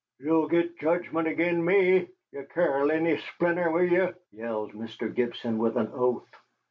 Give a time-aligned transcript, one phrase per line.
[0.17, 5.13] "Ye'll git jedgment ag'in me, ye Caroliny splinter, will ye?" yelled Mr.
[5.13, 6.27] Gibson, with an oath.